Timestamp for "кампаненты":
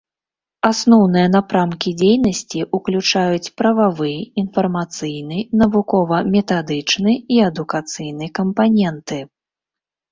8.43-9.25